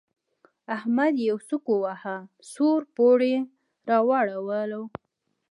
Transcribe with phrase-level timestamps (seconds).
[0.75, 2.17] احمد يې يو سوک وواهه؛
[2.51, 3.39] سوړ پوړ يې
[3.89, 4.83] راواړاوو.